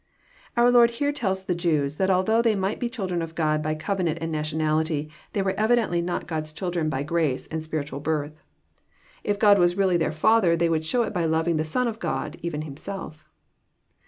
"]Onr 0.57 0.73
Lord 0.73 0.89
here 0.97 1.11
tells 1.11 1.43
the 1.43 1.53
Jews, 1.53 1.97
that 1.97 2.09
although 2.09 2.41
they 2.41 2.55
might 2.55 2.79
be 2.79 2.89
children 2.89 3.21
of 3.21 3.35
Grod 3.35 3.61
by 3.61 3.75
covenant 3.75 4.17
and 4.19 4.31
nationality, 4.31 5.11
they 5.33 5.43
were 5.43 5.53
evidently 5.59 6.01
not 6.01 6.25
6od*s 6.25 6.53
chil 6.53 6.71
dren 6.71 6.89
by 6.89 7.03
grace 7.03 7.45
and 7.49 7.61
spiritual 7.61 7.99
birth. 7.99 8.41
If 9.23 9.37
God 9.37 9.59
was 9.59 9.77
really 9.77 9.97
their 9.97 10.11
Father, 10.11 10.57
they 10.57 10.69
would 10.69 10.87
show 10.87 11.03
it 11.03 11.13
by 11.13 11.25
loving 11.25 11.57
the 11.57 11.63
Son 11.63 11.87
of 11.87 11.99
God, 11.99 12.39
even 12.41 12.63
Himself. 12.63 13.29